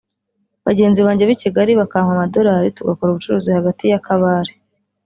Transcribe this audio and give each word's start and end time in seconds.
bagenzi 0.67 0.99
banjye 1.05 1.23
b’i 1.25 1.39
Kigali 1.43 1.71
bakampa 1.81 2.11
amadorali 2.13 2.69
tugakora 2.77 3.09
ubucuruzi 3.11 3.49
hagati 3.57 3.83
ya 3.91 4.03
Kabale 4.05 4.53